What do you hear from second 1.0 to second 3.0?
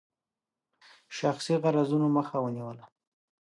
شخصي غرضونو مخه ونیوله.